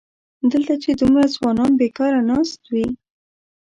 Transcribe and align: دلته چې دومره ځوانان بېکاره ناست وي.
دلته 0.51 0.73
چې 0.83 0.89
دومره 1.01 1.25
ځوانان 1.35 1.71
بېکاره 1.79 2.21
ناست 2.29 2.61
وي. 2.73 2.87